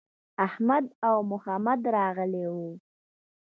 [0.47, 2.69] احمد او محمد راغلي وو.